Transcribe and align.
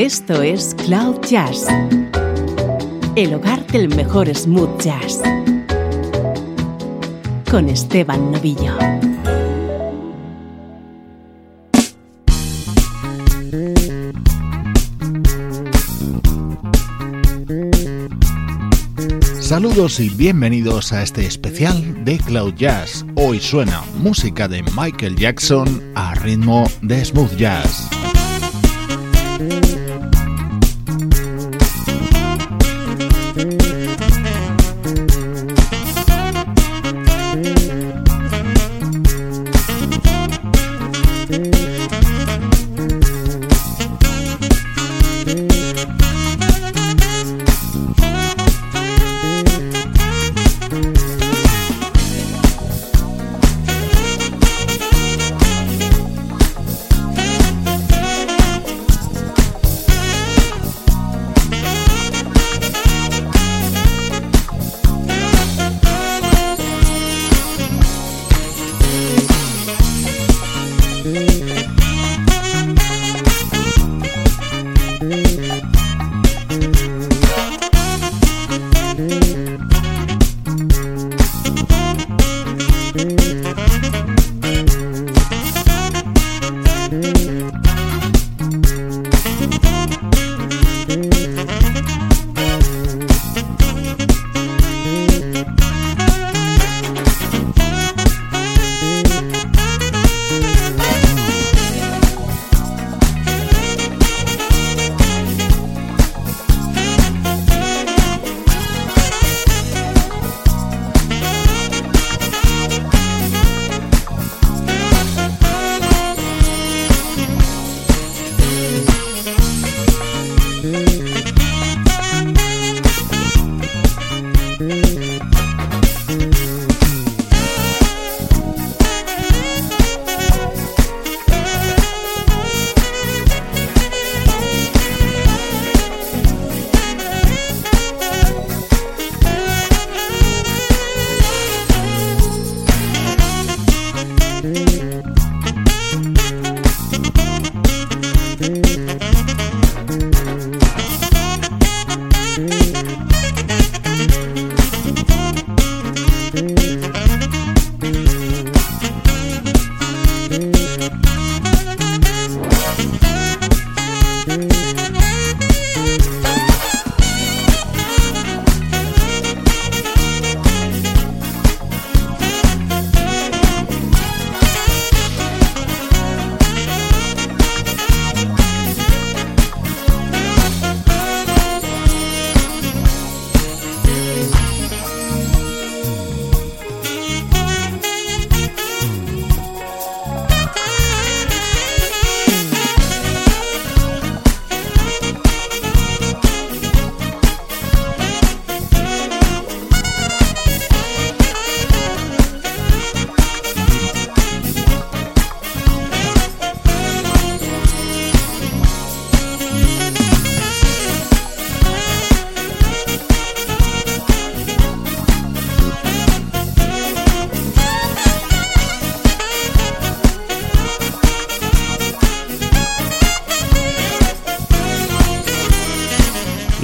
Esto 0.00 0.40
es 0.40 0.74
Cloud 0.86 1.20
Jazz, 1.28 1.66
el 3.16 3.34
hogar 3.34 3.66
del 3.66 3.94
mejor 3.94 4.34
smooth 4.34 4.80
jazz, 4.80 5.20
con 7.50 7.68
Esteban 7.68 8.32
Novillo. 8.32 8.78
Saludos 19.38 20.00
y 20.00 20.08
bienvenidos 20.08 20.94
a 20.94 21.02
este 21.02 21.26
especial 21.26 22.06
de 22.06 22.16
Cloud 22.16 22.54
Jazz. 22.54 23.04
Hoy 23.16 23.38
suena 23.38 23.82
música 23.98 24.48
de 24.48 24.62
Michael 24.74 25.16
Jackson 25.16 25.92
a 25.94 26.14
ritmo 26.14 26.64
de 26.80 27.04
smooth 27.04 27.36
jazz. 27.36 27.89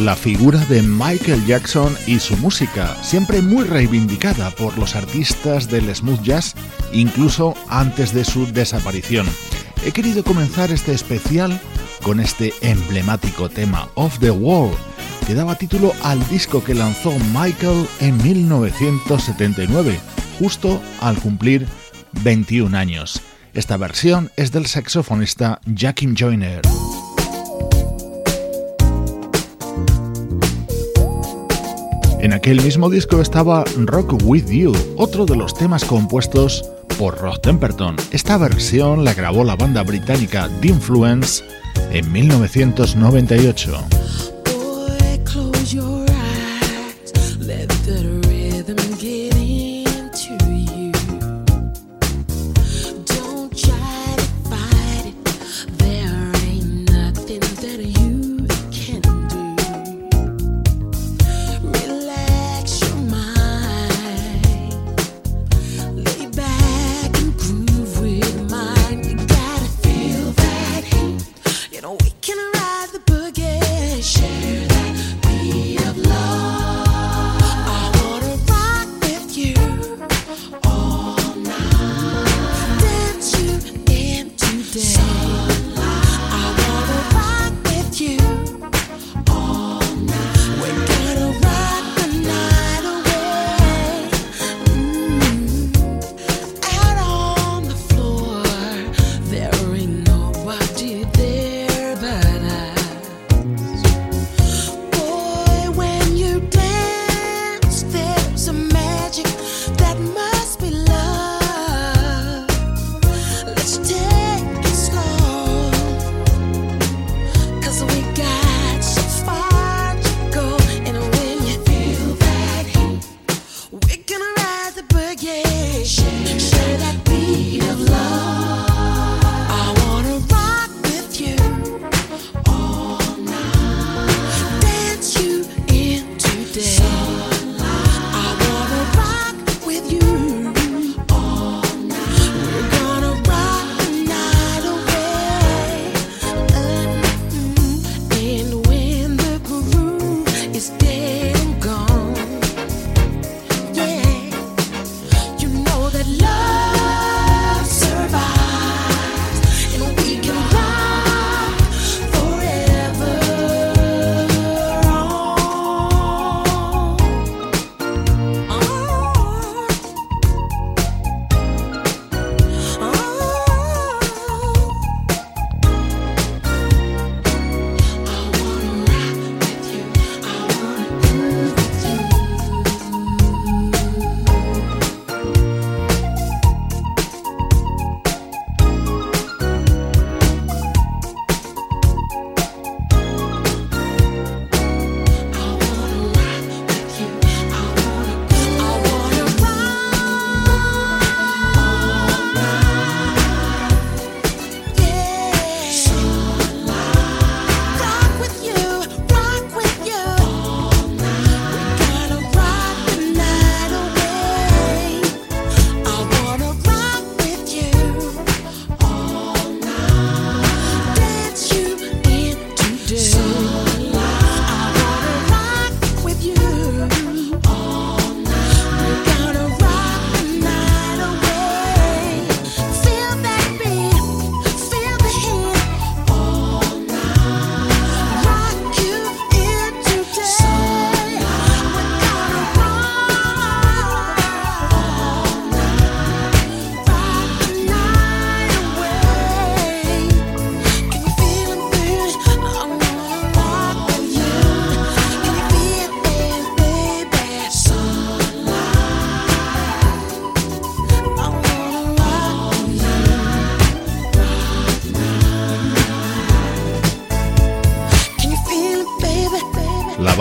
La 0.06 0.14
figura 0.14 0.64
de 0.66 0.82
Michael 0.82 1.44
Jackson 1.46 1.92
y 2.06 2.20
su 2.20 2.36
música, 2.36 2.96
siempre 3.02 3.42
muy 3.42 3.64
reivindicada 3.64 4.52
por 4.52 4.78
los 4.78 4.94
artistas 4.94 5.68
del 5.68 5.92
smooth 5.92 6.22
jazz, 6.22 6.54
incluso 6.92 7.54
antes 7.68 8.14
de 8.14 8.24
su 8.24 8.46
desaparición. 8.52 9.26
He 9.84 9.90
querido 9.90 10.22
comenzar 10.22 10.70
este 10.70 10.92
especial 10.92 11.60
con 12.04 12.20
este 12.20 12.54
emblemático 12.60 13.48
tema 13.48 13.88
Off 13.96 14.20
the 14.20 14.30
Wall, 14.30 14.76
que 15.26 15.34
daba 15.34 15.56
título 15.56 15.92
al 16.04 16.24
disco 16.28 16.62
que 16.62 16.74
lanzó 16.74 17.12
Michael 17.34 17.88
en 17.98 18.16
1979, 18.22 19.98
justo 20.38 20.80
al 21.00 21.18
cumplir 21.18 21.66
21 22.22 22.78
años. 22.78 23.20
Esta 23.54 23.76
versión 23.76 24.30
es 24.36 24.52
del 24.52 24.66
saxofonista 24.66 25.60
Jackie 25.66 26.14
Joyner. 26.16 26.62
En 32.26 32.32
aquel 32.32 32.60
mismo 32.60 32.90
disco 32.90 33.20
estaba 33.20 33.62
Rock 33.84 34.18
With 34.24 34.48
You, 34.48 34.74
otro 34.96 35.26
de 35.26 35.36
los 35.36 35.54
temas 35.54 35.84
compuestos 35.84 36.68
por 36.98 37.16
Ross 37.18 37.40
Temperton. 37.40 37.94
Esta 38.10 38.36
versión 38.36 39.04
la 39.04 39.14
grabó 39.14 39.44
la 39.44 39.54
banda 39.54 39.84
británica 39.84 40.50
The 40.60 40.66
Influence 40.66 41.44
en 41.92 42.10
1998. 42.10 44.35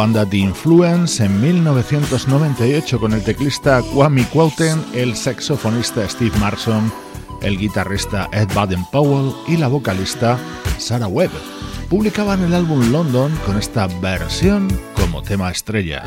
Banda 0.05 0.29
The 0.29 0.37
Influence 0.37 1.25
en 1.25 1.41
1998 1.41 2.99
con 2.99 3.13
el 3.13 3.23
teclista 3.23 3.81
Kwame 3.81 4.23
Quauten, 4.31 4.85
el 4.93 5.15
saxofonista 5.15 6.07
Steve 6.07 6.37
Marson, 6.37 6.93
el 7.41 7.57
guitarrista 7.57 8.29
Ed 8.31 8.47
Baden-Powell 8.53 9.33
y 9.47 9.57
la 9.57 9.67
vocalista 9.67 10.37
Sarah 10.77 11.07
Webb. 11.07 11.31
Publicaban 11.89 12.43
el 12.43 12.53
álbum 12.53 12.91
London 12.91 13.35
con 13.47 13.57
esta 13.57 13.87
versión 13.99 14.67
como 14.93 15.23
tema 15.23 15.49
estrella. 15.49 16.03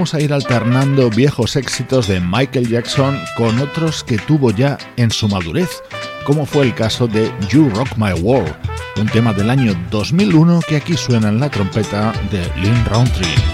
Vamos 0.00 0.14
a 0.14 0.20
ir 0.22 0.32
alternando 0.32 1.10
viejos 1.10 1.56
éxitos 1.56 2.08
de 2.08 2.20
Michael 2.20 2.70
Jackson 2.70 3.18
con 3.36 3.58
otros 3.58 4.02
que 4.02 4.16
tuvo 4.16 4.50
ya 4.50 4.78
en 4.96 5.10
su 5.10 5.28
madurez, 5.28 5.68
como 6.24 6.46
fue 6.46 6.64
el 6.64 6.74
caso 6.74 7.06
de 7.06 7.30
You 7.50 7.68
Rock 7.68 7.98
My 7.98 8.14
World, 8.14 8.50
un 8.96 9.08
tema 9.08 9.34
del 9.34 9.50
año 9.50 9.74
2001 9.90 10.60
que 10.66 10.76
aquí 10.76 10.96
suena 10.96 11.28
en 11.28 11.38
la 11.38 11.50
trompeta 11.50 12.14
de 12.30 12.40
Lynn 12.62 12.82
Roundtree. 12.86 13.49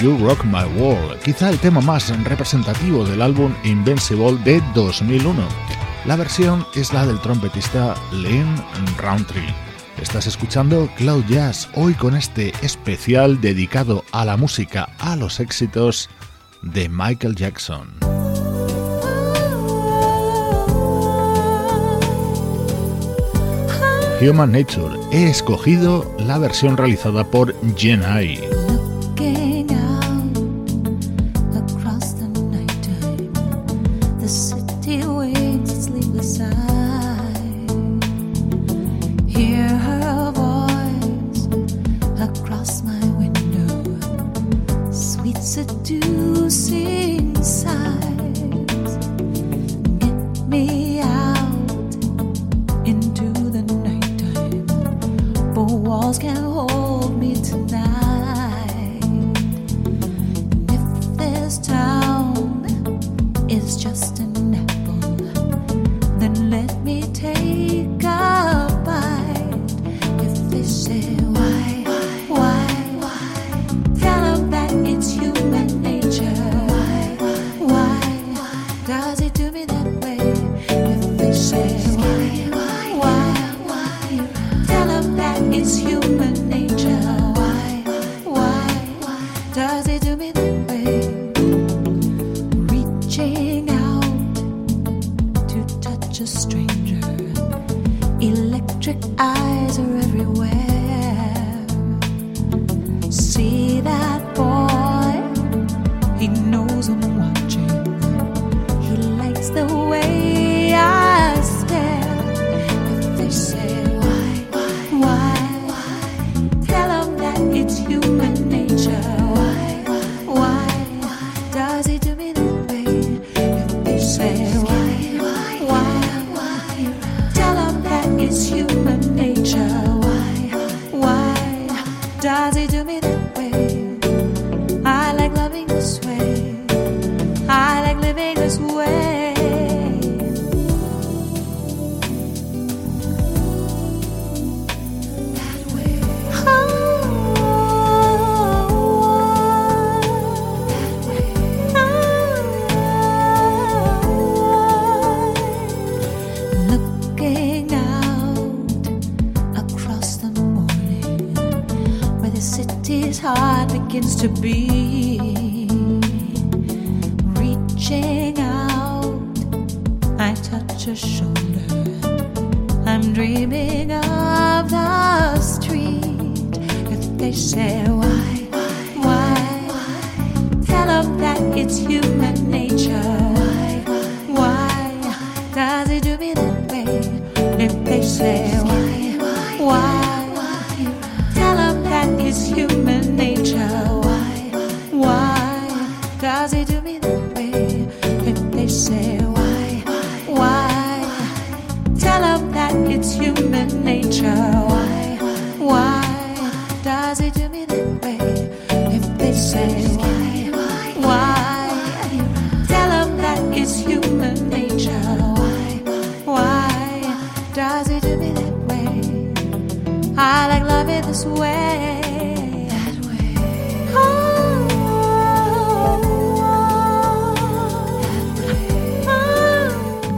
You 0.00 0.16
Rock 0.18 0.44
My 0.44 0.64
World, 0.80 1.18
quizá 1.22 1.50
el 1.50 1.58
tema 1.58 1.80
más 1.80 2.16
representativo 2.22 3.04
del 3.04 3.20
álbum 3.20 3.52
Invincible 3.64 4.38
de 4.44 4.62
2001. 4.74 5.42
La 6.04 6.14
versión 6.14 6.64
es 6.76 6.92
la 6.92 7.04
del 7.04 7.20
trompetista 7.20 7.96
Lynn 8.12 8.54
Roundtree. 8.96 9.52
Estás 10.00 10.28
escuchando 10.28 10.88
Cloud 10.96 11.24
Jazz 11.28 11.68
hoy 11.74 11.94
con 11.94 12.14
este 12.14 12.52
especial 12.62 13.40
dedicado 13.40 14.04
a 14.12 14.24
la 14.24 14.36
música, 14.36 14.88
a 14.98 15.16
los 15.16 15.40
éxitos 15.40 16.08
de 16.62 16.88
Michael 16.88 17.34
Jackson. 17.34 17.90
Human 24.20 24.52
Nature. 24.52 24.96
He 25.10 25.28
escogido 25.28 26.14
la 26.18 26.38
versión 26.38 26.76
realizada 26.76 27.24
por 27.24 27.54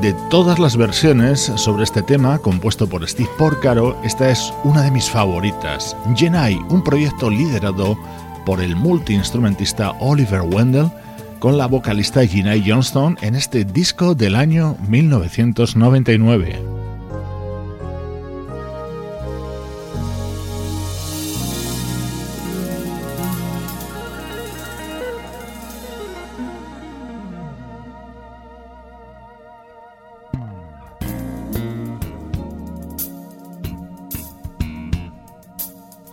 De 0.01 0.15
todas 0.31 0.59
las 0.59 0.79
versiones 0.79 1.53
sobre 1.57 1.85
este 1.85 2.03
tema, 2.03 2.39
compuesto 2.39 2.89
por 2.89 3.07
Steve 3.07 3.29
Porcaro, 3.37 4.01
esta 4.03 4.31
es 4.31 4.53
una 4.65 4.83
de 4.83 4.91
mis 4.91 5.11
favoritas. 5.11 5.95
Genai, 6.17 6.59
un 6.71 6.83
proyecto 6.83 7.29
liderado 7.29 7.99
por 8.47 8.63
el 8.63 8.75
multiinstrumentista 8.77 9.91
Oliver 10.01 10.41
Wendell, 10.41 10.91
con 11.39 11.59
la 11.59 11.67
vocalista 11.67 12.27
Genai 12.27 12.65
Johnston 12.67 13.19
en 13.21 13.35
este 13.35 13.65
disco 13.67 14.15
del 14.15 14.37
año 14.37 14.77
1999. 14.89 16.70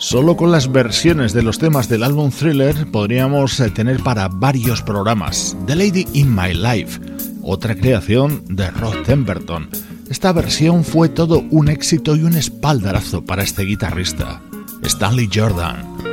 Solo 0.09 0.37
con 0.37 0.53
las 0.53 0.71
versiones 0.71 1.33
de 1.33 1.43
los 1.43 1.59
temas 1.59 1.89
del 1.89 2.01
álbum 2.01 2.31
Thriller 2.31 2.89
podríamos 2.89 3.59
eh, 3.59 3.69
tener 3.69 4.01
para 4.01 4.29
varios 4.29 4.81
programas. 4.81 5.53
The 5.65 5.75
Lady 5.75 6.07
in 6.13 6.33
My 6.33 6.53
Life, 6.53 7.01
otra 7.43 7.75
creación 7.75 8.41
de 8.47 8.71
Rod 8.71 9.03
Temperton. 9.05 9.69
Esta 10.09 10.31
versión 10.31 10.85
fue 10.85 11.09
todo 11.09 11.43
un 11.51 11.67
éxito 11.67 12.15
y 12.15 12.23
un 12.23 12.37
espaldarazo 12.37 13.25
para 13.25 13.43
este 13.43 13.63
guitarrista, 13.63 14.41
Stanley 14.81 15.29
Jordan. 15.29 16.06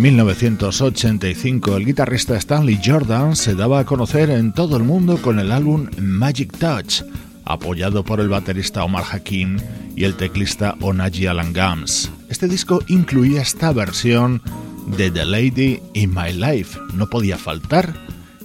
En 0.00 0.04
1985 0.04 1.76
el 1.76 1.84
guitarrista 1.84 2.34
Stanley 2.34 2.80
Jordan 2.82 3.36
se 3.36 3.54
daba 3.54 3.80
a 3.80 3.84
conocer 3.84 4.30
en 4.30 4.54
todo 4.54 4.78
el 4.78 4.82
mundo 4.82 5.20
con 5.20 5.38
el 5.38 5.52
álbum 5.52 5.90
Magic 5.98 6.56
Touch, 6.56 7.02
apoyado 7.44 8.02
por 8.02 8.18
el 8.20 8.30
baterista 8.30 8.82
Omar 8.82 9.04
Hakim 9.12 9.58
y 9.94 10.04
el 10.04 10.14
teclista 10.14 10.74
Onaji 10.80 11.26
Alan 11.26 11.52
Gams. 11.52 12.10
Este 12.30 12.48
disco 12.48 12.82
incluía 12.88 13.42
esta 13.42 13.74
versión 13.74 14.40
de 14.86 15.10
The 15.10 15.26
Lady 15.26 15.80
in 15.92 16.14
My 16.14 16.32
Life, 16.32 16.80
no 16.94 17.10
podía 17.10 17.36
faltar 17.36 17.94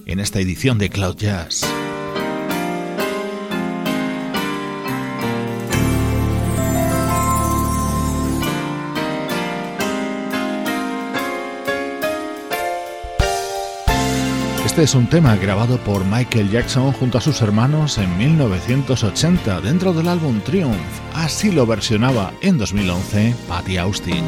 en 0.05 0.19
esta 0.19 0.41
edición 0.41 0.77
de 0.77 0.89
Cloud 0.89 1.15
Jazz. 1.15 1.65
Este 14.75 14.83
es 14.83 14.95
un 14.95 15.07
tema 15.07 15.37
grabado 15.37 15.77
por 15.77 16.03
Michael 16.03 16.51
Jackson 16.51 16.91
junto 16.91 17.17
a 17.17 17.21
sus 17.21 17.41
hermanos 17.41 17.97
en 17.97 18.17
1980 18.17 19.61
dentro 19.61 19.93
del 19.93 20.09
álbum 20.09 20.41
Triumph. 20.41 20.75
Así 21.13 21.49
lo 21.49 21.65
versionaba 21.65 22.33
en 22.41 22.57
2011 22.57 23.35
Patty 23.47 23.77
Austin. 23.77 24.25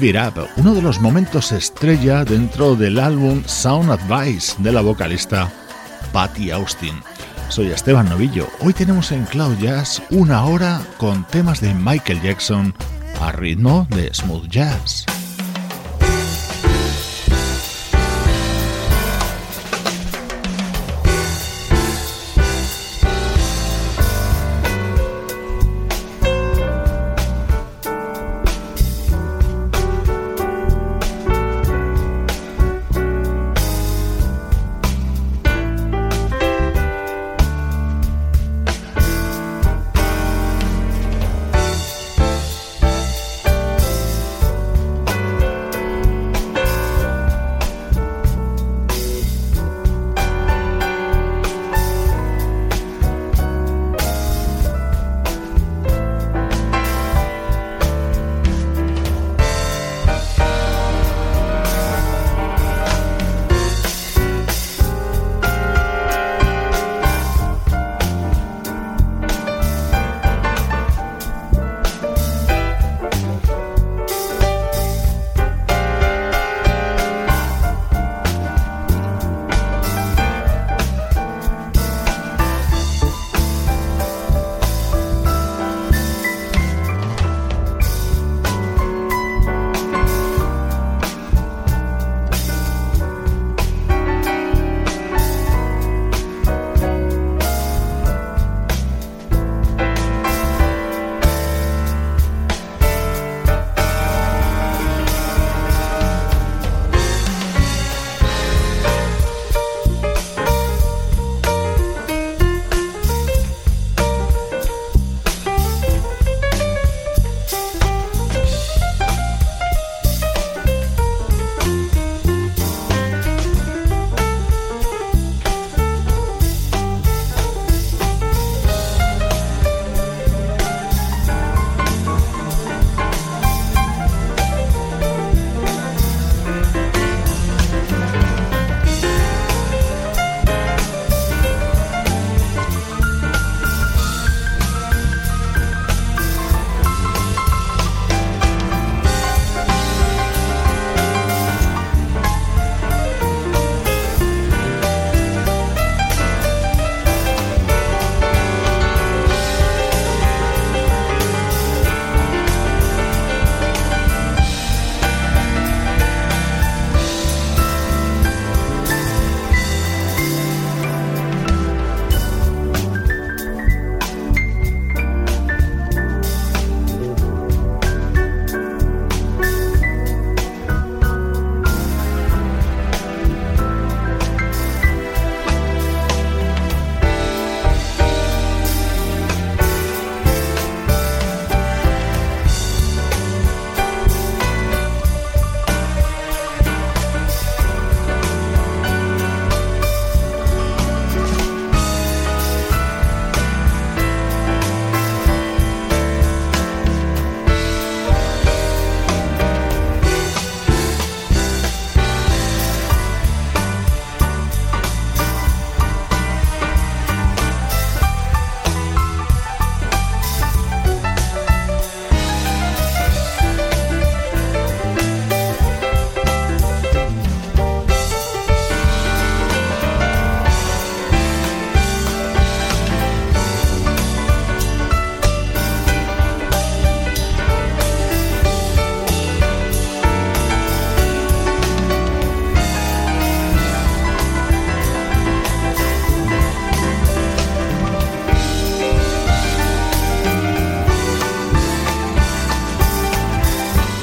Give 0.00 0.18
uno 0.56 0.74
de 0.74 0.80
los 0.80 0.98
momentos 0.98 1.52
estrella 1.52 2.24
dentro 2.24 2.74
del 2.74 2.98
álbum 2.98 3.42
Sound 3.44 3.90
Advice 3.90 4.54
de 4.56 4.72
la 4.72 4.80
vocalista 4.80 5.52
Patty 6.10 6.50
Austin. 6.50 7.02
Soy 7.50 7.66
Esteban 7.66 8.08
Novillo. 8.08 8.48
Hoy 8.60 8.72
tenemos 8.72 9.12
en 9.12 9.26
Cloud 9.26 9.58
Jazz 9.58 10.02
una 10.08 10.46
hora 10.46 10.80
con 10.96 11.26
temas 11.26 11.60
de 11.60 11.74
Michael 11.74 12.22
Jackson 12.22 12.74
a 13.20 13.32
ritmo 13.32 13.86
de 13.90 14.08
smooth 14.14 14.48
jazz. 14.48 15.04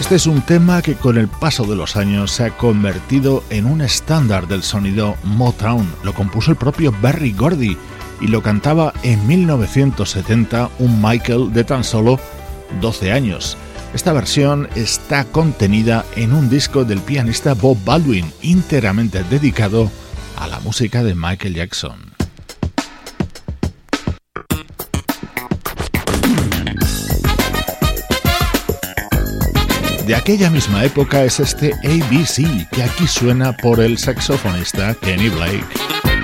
Este 0.07 0.15
es 0.15 0.25
un 0.27 0.41
tema 0.41 0.81
que 0.81 0.95
con 0.95 1.17
el 1.17 1.27
paso 1.27 1.65
de 1.65 1.75
los 1.75 1.97
años 1.97 2.31
se 2.31 2.45
ha 2.45 2.51
convertido 2.55 3.43
en 3.49 3.65
un 3.65 3.81
estándar 3.81 4.47
del 4.47 4.63
sonido 4.63 5.17
Motown. 5.25 5.85
Lo 6.01 6.13
compuso 6.13 6.49
el 6.49 6.55
propio 6.55 6.95
Barry 7.01 7.33
Gordy 7.33 7.77
y 8.21 8.27
lo 8.27 8.41
cantaba 8.41 8.93
en 9.03 9.27
1970 9.27 10.69
un 10.79 11.01
Michael 11.01 11.51
de 11.51 11.65
tan 11.65 11.83
solo 11.83 12.21
12 12.79 13.11
años. 13.11 13.57
Esta 13.93 14.13
versión 14.13 14.69
está 14.75 15.25
contenida 15.25 16.05
en 16.15 16.31
un 16.31 16.49
disco 16.49 16.85
del 16.85 17.01
pianista 17.01 17.53
Bob 17.53 17.77
Baldwin, 17.83 18.31
íntegramente 18.41 19.25
dedicado 19.25 19.91
a 20.37 20.47
la 20.47 20.61
música 20.61 21.03
de 21.03 21.15
Michael 21.15 21.55
Jackson. 21.55 22.06
De 30.07 30.15
aquella 30.15 30.49
misma 30.49 30.85
época 30.85 31.25
es 31.25 31.41
este 31.41 31.73
ABC 31.83 32.69
que 32.71 32.81
aquí 32.81 33.05
suena 33.07 33.51
por 33.51 33.81
el 33.81 33.97
saxofonista 33.97 34.95
Kenny 35.01 35.27
Blake. 35.27 36.16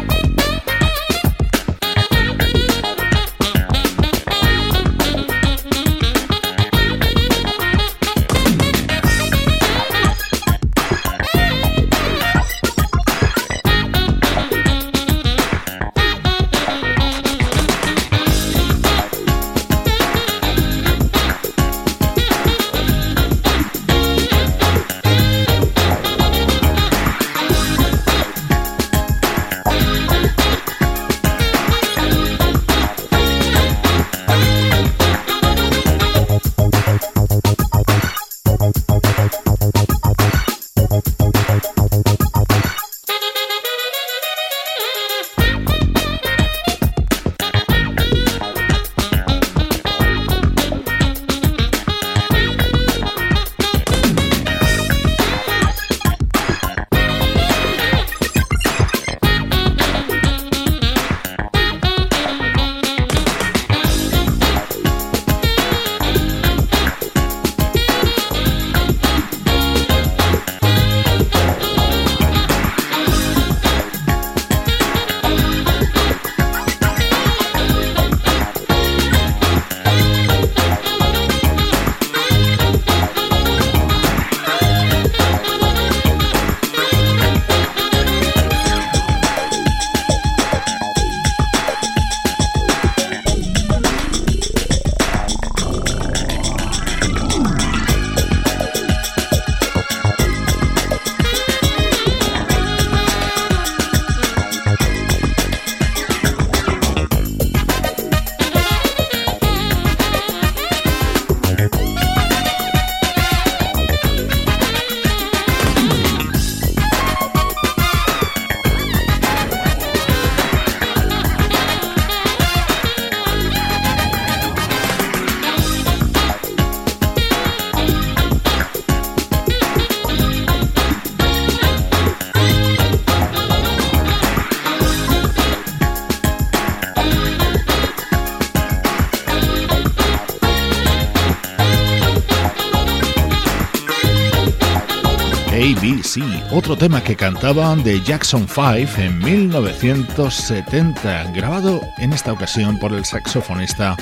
Otro 146.64 146.78
tema 146.78 147.04
que 147.04 147.18
cantaban 147.18 147.84
de 147.84 148.02
Jackson 148.02 148.48
5 148.48 149.02
en 149.02 149.20
1970, 149.20 151.34
grabado 151.34 151.82
en 151.98 152.14
esta 152.14 152.32
ocasión 152.32 152.80
por 152.80 152.94
el 152.94 153.04
saxofonista 153.04 153.98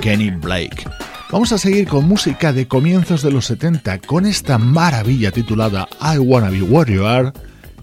Kenny 0.00 0.30
Blake. 0.30 0.88
Vamos 1.32 1.50
a 1.50 1.58
seguir 1.58 1.88
con 1.88 2.06
música 2.06 2.52
de 2.52 2.68
comienzos 2.68 3.22
de 3.22 3.32
los 3.32 3.46
70 3.46 3.98
con 4.02 4.24
esta 4.24 4.56
maravilla 4.56 5.32
titulada 5.32 5.88
I 6.00 6.18
Wanna 6.18 6.50
Be 6.50 6.62
Warrior 6.62 7.32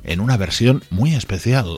en 0.05 0.21
una 0.21 0.37
versión 0.37 0.81
muy 0.89 1.15
especial. 1.15 1.77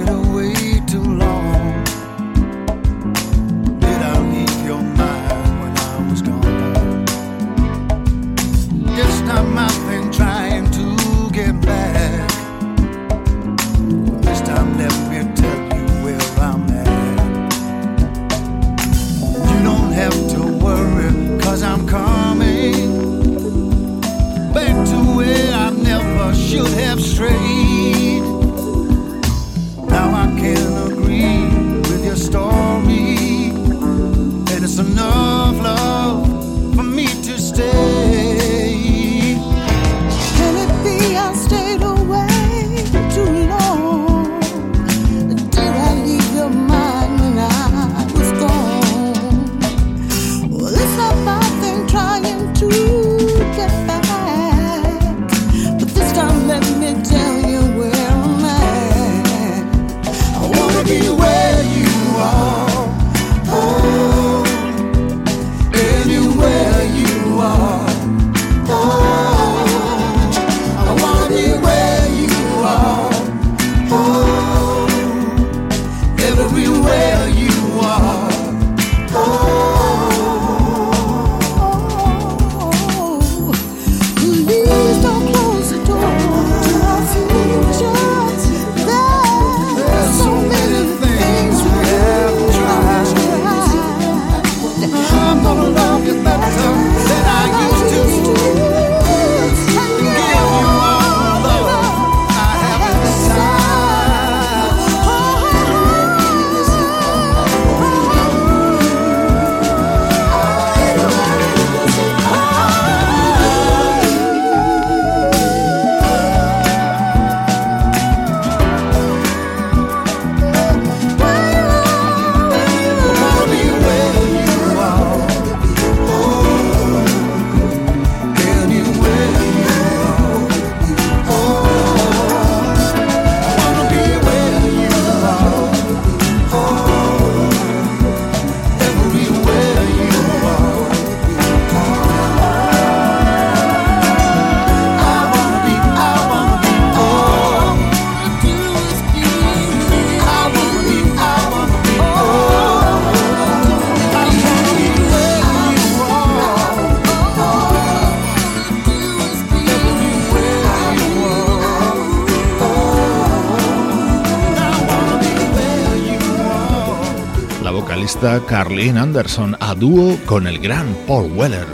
Carlene 168.21 168.99
Anderson 168.99 169.57
a 169.59 169.73
dúo 169.73 170.15
con 170.27 170.45
el 170.45 170.59
gran 170.59 170.85
Paul 171.07 171.31
Weller, 171.31 171.65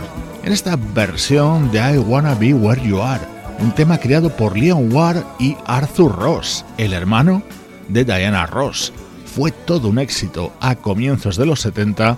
en 0.42 0.50
esta 0.50 0.76
versión 0.76 1.70
de 1.70 1.78
I 1.78 1.98
Wanna 1.98 2.34
Be 2.36 2.54
Where 2.54 2.80
You 2.82 3.02
Are, 3.02 3.22
un 3.58 3.74
tema 3.74 3.98
creado 3.98 4.34
por 4.34 4.56
Leon 4.56 4.90
Ward 4.90 5.22
y 5.38 5.58
Arthur 5.66 6.16
Ross, 6.16 6.64
el 6.78 6.94
hermano 6.94 7.42
de 7.88 8.06
Diana 8.06 8.46
Ross. 8.46 8.94
Fue 9.26 9.50
todo 9.50 9.88
un 9.88 9.98
éxito 9.98 10.50
a 10.58 10.76
comienzos 10.76 11.36
de 11.36 11.44
los 11.44 11.60
70 11.60 12.16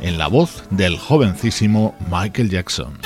en 0.00 0.16
la 0.16 0.28
voz 0.28 0.62
del 0.70 0.96
jovencísimo 0.96 1.96
Michael 2.08 2.50
Jackson. 2.50 3.00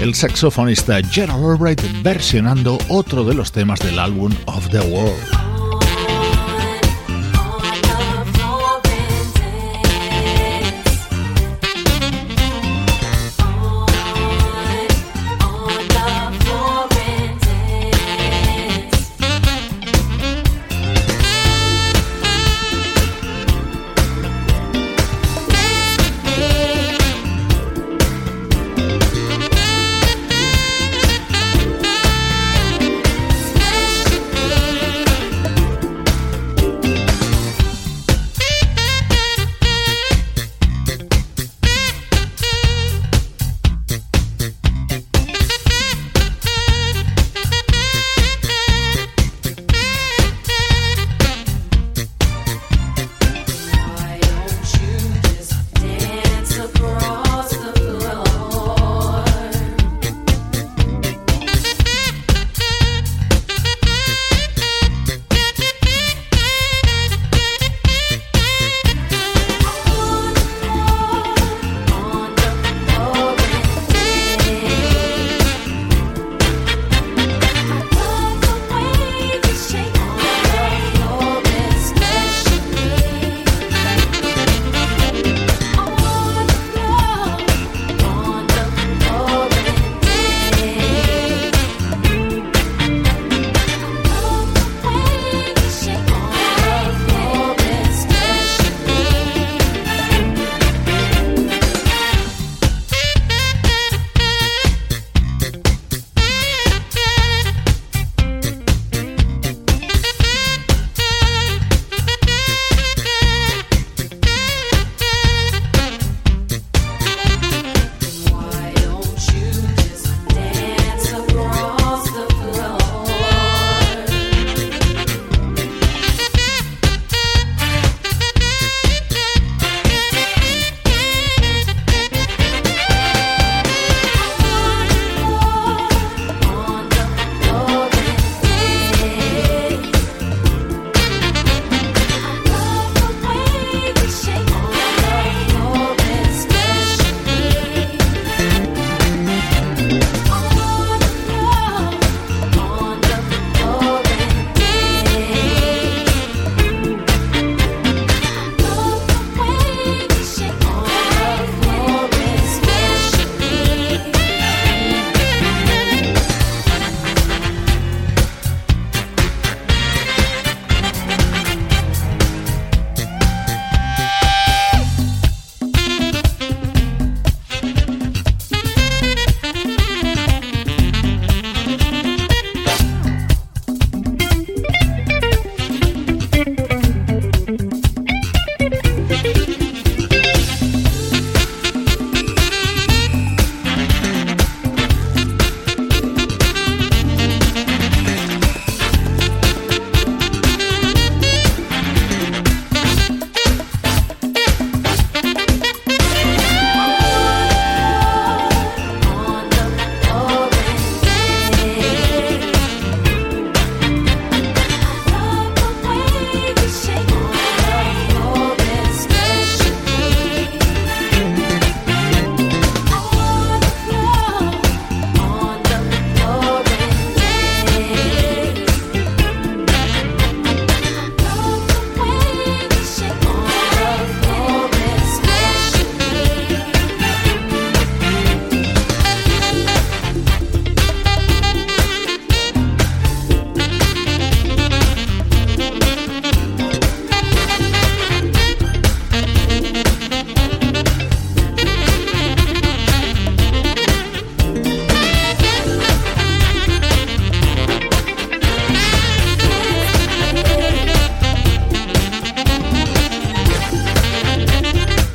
el 0.00 0.14
saxofonista 0.14 1.00
Gerald 1.02 1.44
Albright 1.44 1.80
versionando 2.02 2.78
otro 2.88 3.24
de 3.24 3.34
los 3.34 3.50
temas 3.50 3.80
del 3.80 3.98
álbum 3.98 4.32
Of 4.46 4.68
the 4.68 4.80
World. 4.80 5.35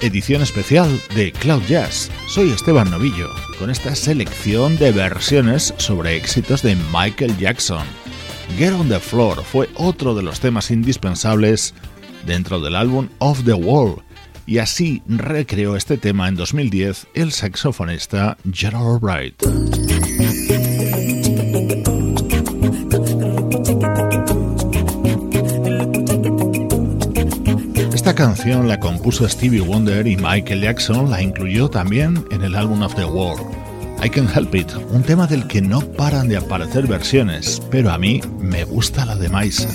Especial 0.02 1.00
de 1.16 1.32
Cloud 1.32 1.62
Jazz. 1.68 2.10
Soy 2.28 2.50
Esteban 2.50 2.90
Novillo, 2.90 3.30
con 3.60 3.70
esta 3.70 3.96
selección 3.96 4.76
de 4.78 4.92
versiones 4.92 5.74
sobre 5.78 6.16
éxitos 6.18 6.64
de 6.64 6.76
Michael 6.92 7.38
Jackson. 7.38 7.86
Get 8.58 8.74
on 8.74 8.90
the 8.90 9.00
Floor 9.00 9.44
fue 9.44 9.70
otro 9.76 10.16
de 10.16 10.24
los 10.24 10.40
temas 10.40 10.72
indispensables 10.72 11.76
dentro 12.26 12.60
del 12.60 12.76
álbum 12.76 13.10
Off 13.20 13.44
the 13.44 13.54
Wall, 13.54 14.02
y 14.48 14.58
así 14.58 15.04
recreó 15.08 15.76
este 15.76 15.98
tema 15.98 16.28
en 16.28 16.36
2010 16.36 17.08
el 17.14 17.32
saxofonista 17.32 18.38
Gerald 18.52 19.02
Wright. 19.02 19.91
Esta 28.12 28.26
canción 28.26 28.68
la 28.68 28.78
compuso 28.78 29.26
Stevie 29.26 29.62
Wonder 29.62 30.06
y 30.06 30.18
Michael 30.18 30.60
Jackson 30.60 31.10
la 31.10 31.22
incluyó 31.22 31.70
también 31.70 32.26
en 32.30 32.44
el 32.44 32.56
álbum 32.56 32.82
of 32.82 32.94
the 32.96 33.06
World. 33.06 33.42
I 34.04 34.10
Can 34.10 34.28
Help 34.28 34.54
It, 34.54 34.68
un 34.92 35.02
tema 35.02 35.28
del 35.28 35.48
que 35.48 35.62
no 35.62 35.80
paran 35.80 36.28
de 36.28 36.36
aparecer 36.36 36.88
versiones, 36.88 37.62
pero 37.72 37.90
a 37.90 37.98
mí 37.98 38.20
me 38.38 38.66
gusta 38.66 39.06
la 39.06 39.16
de 39.16 39.30
Maisa. 39.30 39.70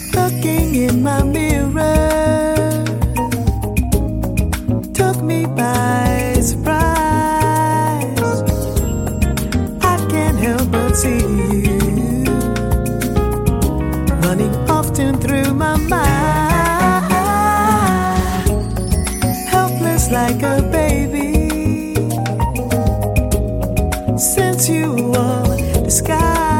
like 20.10 20.42
a 20.42 20.62
baby. 20.70 21.94
Since 24.18 24.68
you 24.68 25.12
are 25.14 25.56
the 25.82 25.90
sky. 25.90 26.55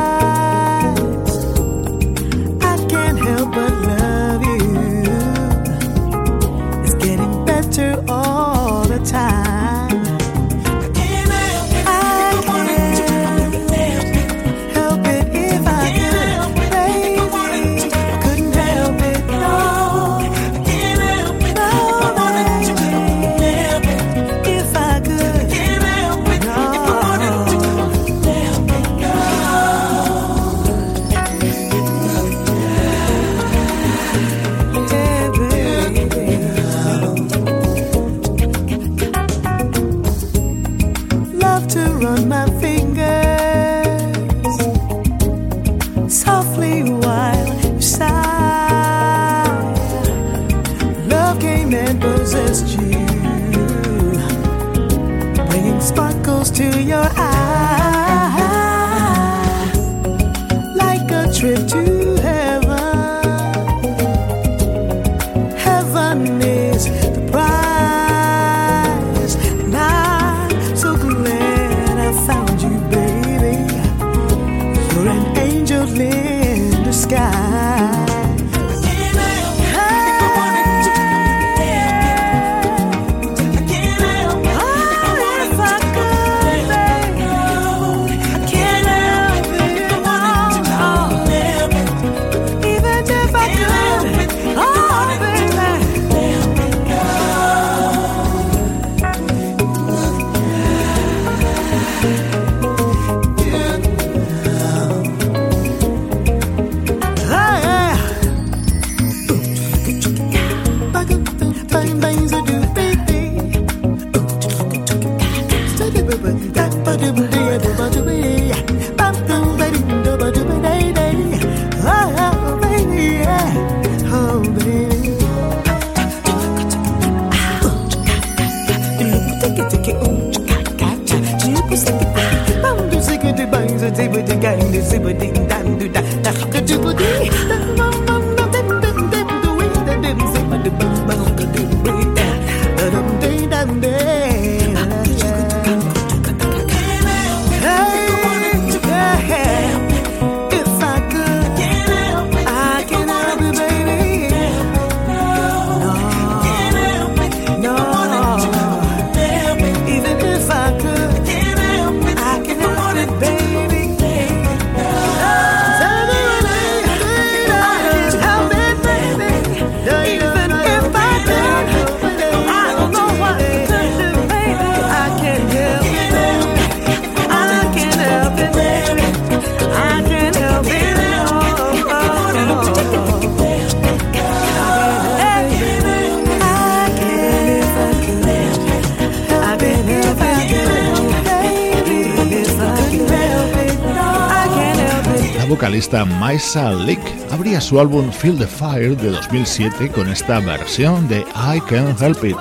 Vocalista 195.87 196.05
Maisa 196.19 196.73
Lick 196.73 197.01
abría 197.31 197.61
su 197.61 197.79
álbum 197.79 198.11
Feel 198.11 198.37
the 198.39 198.47
Fire 198.47 198.97
de 198.97 199.11
2007 199.11 199.91
con 199.91 200.09
esta 200.09 200.41
versión 200.41 201.07
de 201.07 201.21
I 201.21 201.61
Can't 201.69 202.01
Help 202.01 202.25
It, 202.25 202.37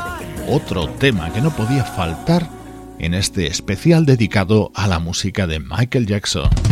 otro 0.48 0.90
tema 0.90 1.32
que 1.32 1.42
no 1.42 1.52
podía 1.52 1.84
faltar 1.84 2.50
en 2.98 3.14
este 3.14 3.46
especial 3.46 4.06
dedicado 4.06 4.72
a 4.74 4.88
la 4.88 5.00
música 5.00 5.46
de 5.46 5.60
Michael 5.60 6.08
Jackson. 6.08 6.65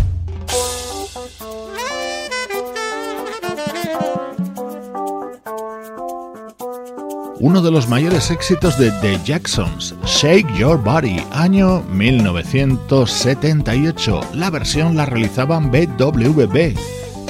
Uno 7.44 7.62
de 7.62 7.70
los 7.72 7.88
mayores 7.90 8.32
éxitos 8.32 8.80
de 8.80 8.90
The 9.02 9.20
Jacksons, 9.26 9.94
Shake 10.06 10.48
Your 10.56 10.82
Body, 10.82 11.22
año 11.34 11.84
1978. 11.90 14.22
La 14.34 14.50
versión 14.50 14.96
la 14.96 15.06
realizaban 15.06 15.70
BWB, 15.70 16.74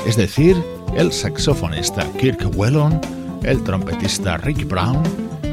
es 0.05 0.16
decir, 0.16 0.55
el 0.95 1.11
saxofonista 1.11 2.05
Kirk 2.20 2.47
Whelan, 2.55 3.01
el 3.41 3.64
trompetista 3.64 4.38
Rick 4.38 4.68
Brown 4.68 5.01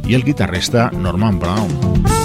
y 0.07 0.13
el 0.13 0.25
guitarrista 0.25 0.91
Norman 0.91 1.39
Brown. 1.39 2.20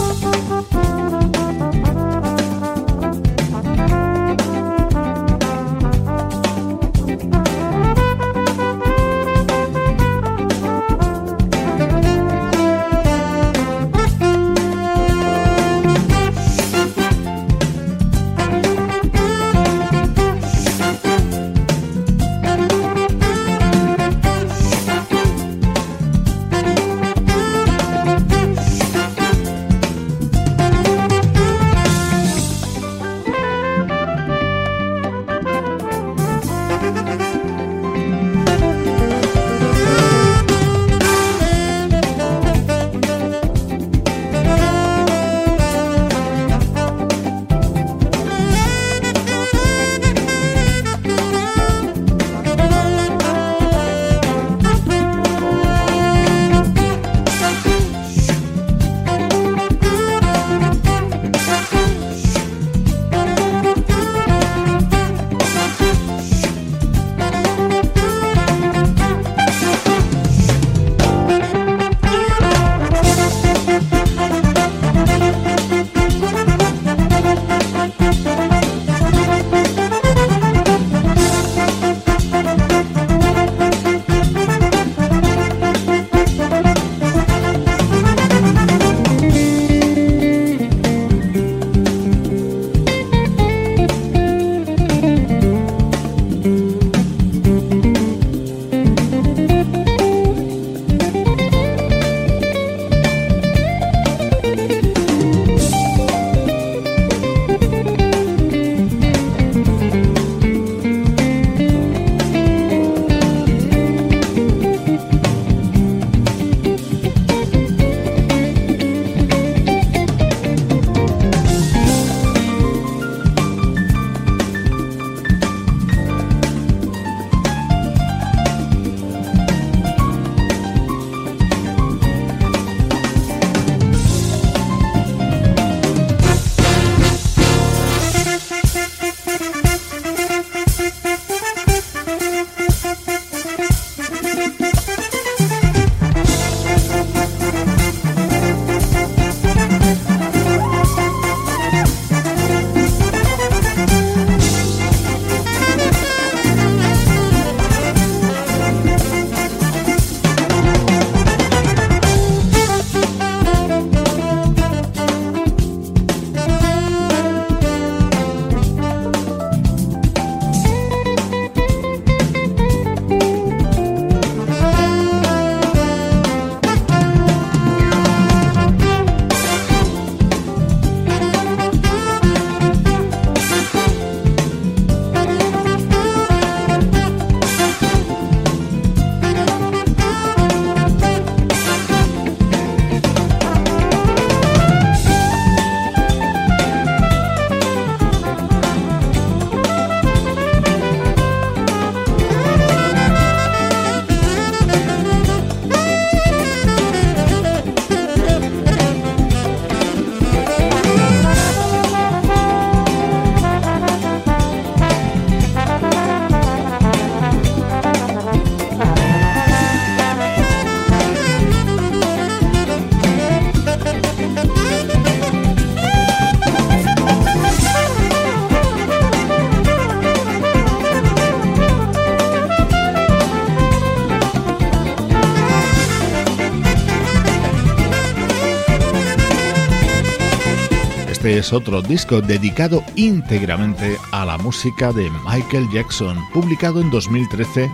Es 241.38 241.54
otro 241.54 241.82
disco 241.82 242.22
dedicado 242.22 242.84
íntegramente 242.96 243.98
a 244.12 244.26
la 244.26 244.38
música 244.38 244.92
de 244.94 245.10
Michael 245.26 245.68
Jackson, 245.74 246.18
publicado 246.34 246.80
en 246.80 246.90
2013 246.90 247.70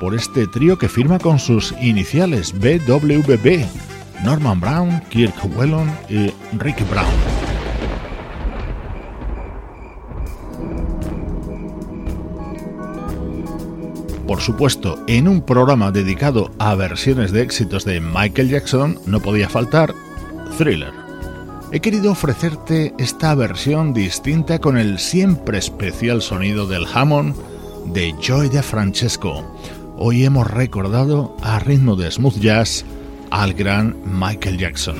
por 0.00 0.14
este 0.14 0.46
trío 0.46 0.78
que 0.78 0.88
firma 0.88 1.18
con 1.18 1.38
sus 1.38 1.72
iniciales 1.80 2.52
BWB, 2.52 3.64
Norman 4.24 4.60
Brown, 4.60 5.00
Kirk 5.10 5.34
Whelan 5.56 5.96
y 6.08 6.30
Ricky 6.58 6.84
Brown. 6.84 7.06
Por 14.26 14.40
supuesto, 14.40 15.02
en 15.06 15.28
un 15.28 15.40
programa 15.40 15.90
dedicado 15.90 16.50
a 16.58 16.74
versiones 16.74 17.32
de 17.32 17.42
éxitos 17.42 17.84
de 17.84 18.00
Michael 18.00 18.50
Jackson 18.50 18.98
no 19.06 19.20
podía 19.20 19.48
faltar 19.48 19.94
Thriller. 20.58 21.07
He 21.70 21.80
querido 21.80 22.12
ofrecerte 22.12 22.94
esta 22.96 23.34
versión 23.34 23.92
distinta 23.92 24.58
con 24.58 24.78
el 24.78 24.98
siempre 24.98 25.58
especial 25.58 26.22
sonido 26.22 26.66
del 26.66 26.86
Hammond 26.86 27.36
de 27.92 28.14
Joy 28.22 28.48
de 28.48 28.62
Francesco. 28.62 29.44
Hoy 29.98 30.24
hemos 30.24 30.50
recordado 30.50 31.36
a 31.42 31.58
ritmo 31.58 31.94
de 31.94 32.10
smooth 32.10 32.38
jazz 32.38 32.86
al 33.30 33.52
gran 33.52 33.94
Michael 34.06 34.56
Jackson. 34.56 34.96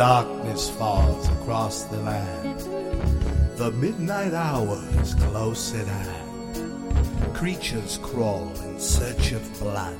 Darkness 0.00 0.70
falls 0.70 1.28
across 1.28 1.84
the 1.84 1.98
land. 1.98 2.58
The 3.58 3.70
midnight 3.72 4.32
hour 4.32 4.82
is 4.98 5.12
close 5.12 5.74
at 5.74 5.86
hand. 5.86 7.34
Creatures 7.34 7.98
crawl 8.02 8.50
in 8.64 8.80
search 8.80 9.32
of 9.32 9.60
blood 9.60 9.98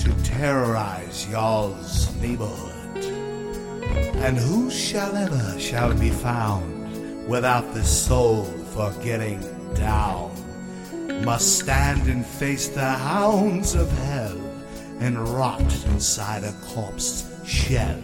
to 0.00 0.12
terrorize 0.24 1.28
y'all's 1.30 2.12
neighborhood. 2.16 3.04
And 4.16 4.36
who 4.36 4.68
shall 4.68 5.14
ever 5.14 5.60
shall 5.60 5.94
be 5.94 6.10
found 6.10 7.28
without 7.28 7.72
the 7.72 7.84
soul 7.84 8.42
for 8.74 8.92
getting 8.94 9.38
down? 9.74 10.32
Must 11.24 11.60
stand 11.60 12.08
and 12.08 12.26
face 12.26 12.66
the 12.66 12.84
hounds 12.84 13.76
of 13.76 13.88
hell 13.92 14.40
and 14.98 15.16
rot 15.28 15.60
inside 15.86 16.42
a 16.42 16.52
corpse 16.64 17.32
shell. 17.46 18.03